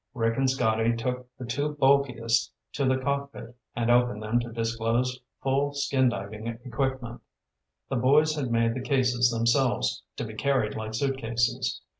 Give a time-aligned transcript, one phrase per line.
[0.15, 5.19] Rick and Scotty took the two bulkiest to the cockpit and opened them to disclose
[5.43, 7.21] full skin diving equipment.
[7.87, 11.81] The boys had made the cases themselves, to be carried like suitcases.